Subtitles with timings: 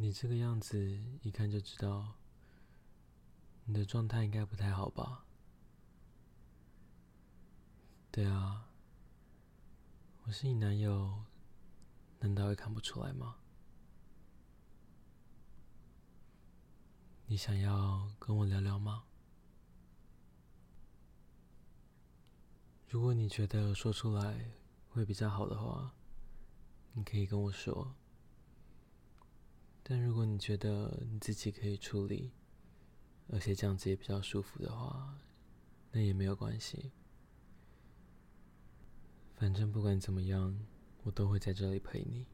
[0.00, 2.14] 你这个样子一看就知道，
[3.64, 5.24] 你的状态应该不太好吧？
[8.12, 8.68] 对啊，
[10.22, 11.24] 我是你男友，
[12.20, 13.38] 难道会看不出来吗？
[17.26, 19.02] 你想要跟我聊聊吗？
[22.88, 24.52] 如果你觉得说出来
[24.90, 25.92] 会比较好的话，
[26.92, 27.96] 你可以跟我说。
[29.90, 32.30] 但如果你觉得你自己可以处理，
[33.28, 35.18] 而且这样子也比较舒服的话，
[35.92, 36.92] 那也没有关系。
[39.34, 40.54] 反正不管怎么样，
[41.04, 42.26] 我都会在这里陪你。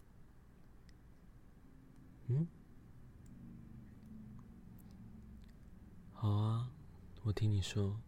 [2.26, 2.48] 嗯？
[6.12, 6.72] 好啊，
[7.22, 8.00] 我听你说。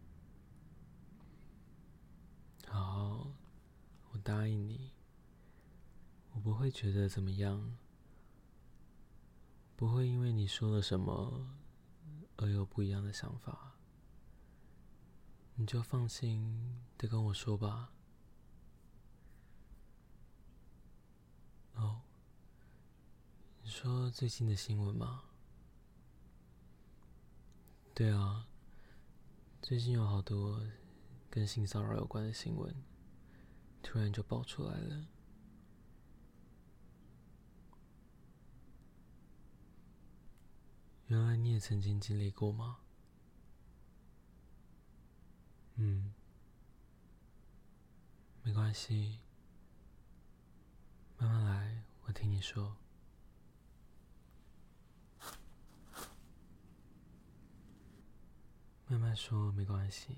[2.65, 3.31] 好，
[4.11, 4.91] 我答应你，
[6.33, 7.77] 我不会觉得怎么样。
[9.77, 11.55] 不会因为你说了什么
[12.37, 13.75] 而有不一样的想法，
[15.53, 17.91] 你就放心的跟我说吧。
[21.75, 22.01] 哦，
[23.61, 25.25] 你说最近的新闻吗？
[27.93, 28.47] 对啊，
[29.61, 30.59] 最近有好多
[31.29, 32.75] 跟性骚扰有关的新闻，
[33.83, 35.05] 突然就爆出来了。
[41.07, 42.79] 原来你也曾经经历过吗？
[45.75, 46.13] 嗯，
[48.43, 49.19] 没关系，
[51.17, 52.75] 慢慢来，我听你说。
[58.87, 60.17] 慢慢说，没关系，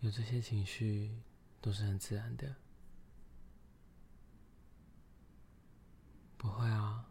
[0.00, 1.22] 有这些情绪
[1.60, 2.56] 都是很自然的。
[6.36, 7.08] 不会啊，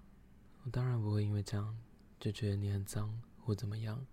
[0.63, 1.77] 我当然不会因为这样。
[2.19, 4.05] 就觉得你很脏或怎么样，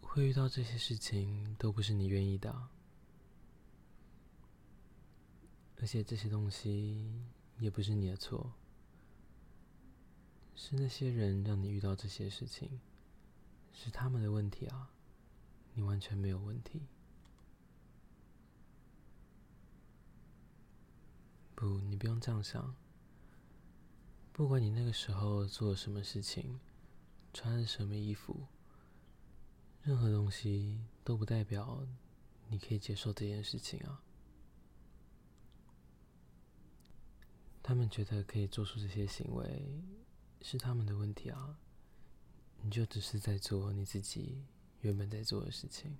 [0.00, 2.68] 会遇到这些事情都不是你愿意的，
[5.80, 7.24] 而且这些东西
[7.58, 8.52] 也不是你的错，
[10.54, 12.80] 是那些人让你遇到这些事情，
[13.72, 14.90] 是他们的问题啊，
[15.72, 16.82] 你完全没有问题。
[21.56, 22.76] 不，你不用这样想。
[24.34, 26.58] 不管你那个时候做了什么事情，
[27.32, 28.48] 穿了什么衣服，
[29.80, 31.86] 任何东西都不代表
[32.48, 34.02] 你可以接受这件事情啊。
[37.62, 39.80] 他们觉得可以做出这些行为，
[40.42, 41.56] 是他们的问题啊。
[42.60, 44.42] 你就只是在做你自己
[44.80, 45.96] 原本在做的事情。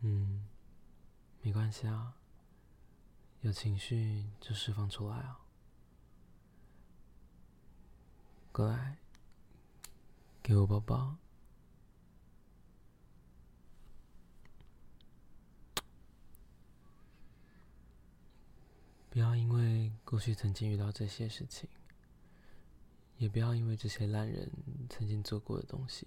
[0.00, 0.48] 嗯，
[1.42, 2.16] 没关系啊。
[3.46, 5.40] 有情绪就释放出来啊！
[8.50, 8.98] 过来，
[10.42, 11.16] 给我抱抱。
[19.08, 21.70] 不要因为过去曾经遇到这些事情，
[23.16, 24.50] 也不要因为这些烂人
[24.90, 26.04] 曾经做过的东西，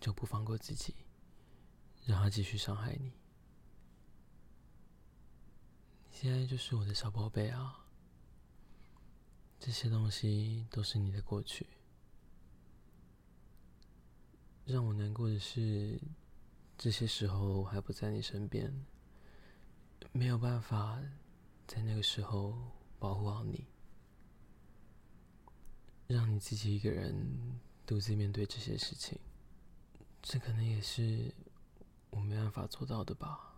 [0.00, 0.92] 就不放过自己，
[2.04, 3.12] 让他继续伤害你。
[6.14, 7.84] 现在就是我的小宝贝啊！
[9.58, 11.66] 这些东西都是你的过去。
[14.64, 16.00] 让我难过的是，
[16.78, 18.72] 这些时候我还不在你身边，
[20.12, 21.02] 没有办法
[21.66, 22.56] 在那个时候
[23.00, 23.66] 保护好你，
[26.06, 29.18] 让你自己一个人独自面对这些事情。
[30.22, 31.34] 这可能也是
[32.10, 33.50] 我没办法做到的吧。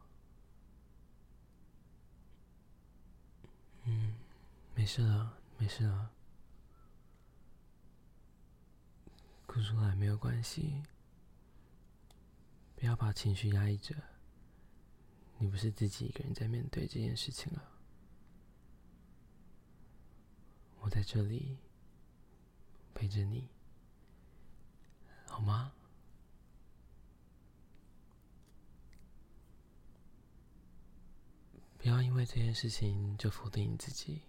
[3.89, 4.17] 嗯，
[4.75, 6.13] 没没事了，没事了。
[9.45, 10.81] 哭出来没有关系，
[12.77, 13.97] 不要把情绪压抑着。
[15.39, 17.69] 你不是自己一个人在面对这件事情了，
[20.79, 21.59] 我在这里
[22.95, 23.49] 陪着你，
[25.27, 25.73] 好吗？
[31.77, 34.23] 不要因为这件事情就否定你自己。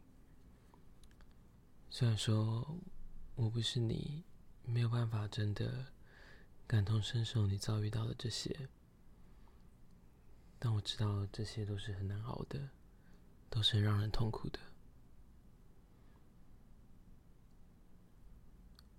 [1.90, 2.80] 虽然说
[3.36, 4.24] 我不是你，
[4.64, 5.88] 没有办法真的
[6.68, 8.70] 感同身受你遭遇到的这些，
[10.60, 12.70] 但我知道这些都是很难熬的，
[13.50, 14.60] 都是很让人痛苦的。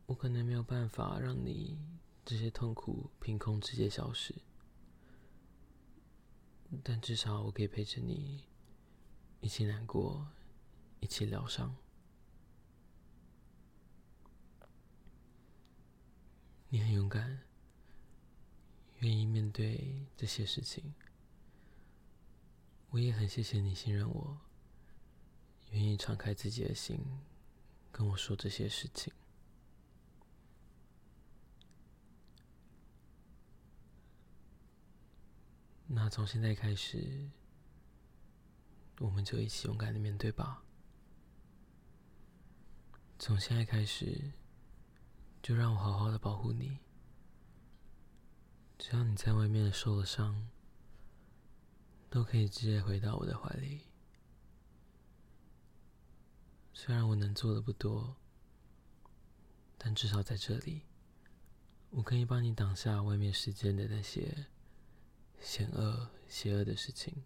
[0.06, 1.78] 我可能没有办法让你
[2.24, 4.34] 这些痛苦凭空直接消失，
[6.82, 8.44] 但至少我可以陪着你
[9.40, 10.26] 一起难过，
[11.00, 11.76] 一起疗伤。
[16.70, 17.40] 你很勇敢，
[18.98, 20.94] 愿意面对这些事情。
[22.90, 24.38] 我也很谢谢你信任我，
[25.70, 27.00] 愿意敞开自己的心
[27.90, 29.10] 跟我说这些事情。
[35.86, 37.30] 那从现在开始，
[38.98, 40.62] 我们就一起勇敢的面对吧。
[43.18, 44.32] 从现在开始。
[45.48, 46.78] 就让我好好的保护你。
[48.76, 50.46] 只要你在外面受了伤，
[52.10, 53.86] 都可以直接回到我的怀里。
[56.74, 58.14] 虽然我能做的不多，
[59.78, 60.82] 但至少在这里，
[61.88, 64.48] 我可以帮你挡下外面世间的那些
[65.40, 67.24] 险恶、邪恶的事情。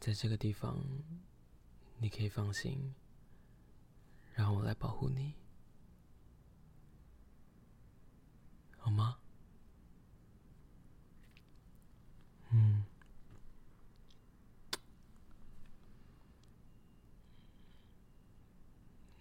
[0.00, 0.84] 在这个地方，
[1.98, 2.92] 你可以放心。
[4.38, 5.34] 让我来保护你，
[8.76, 9.18] 好吗？
[12.52, 12.84] 嗯。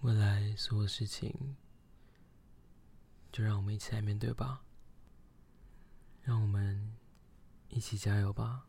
[0.02, 1.56] 未来所有事情，
[3.32, 4.64] 就让我们一起来面对吧。
[6.22, 6.96] 让我们
[7.70, 8.68] 一起加油吧。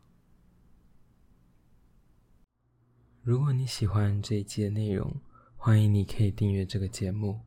[3.21, 5.21] 如果你喜欢这一期的内容，
[5.61, 7.41] 欢迎你可以订阅这个节目。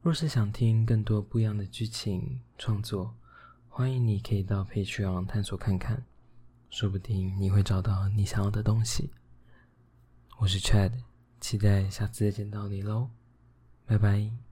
[0.00, 3.14] 若是想听更多不一样的剧情创作，
[3.68, 6.02] 欢迎你可以到配曲网探索看看，
[6.70, 9.10] 说不定你会找到你想要的东西。
[10.38, 10.92] 我是 Chad，
[11.38, 13.10] 期待下次再见到你喽，
[13.84, 14.45] 拜拜。